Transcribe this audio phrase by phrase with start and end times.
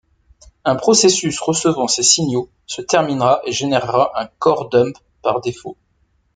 [0.65, 5.77] Un processus recevant ces signaux se terminera et générera un core dump par défaut.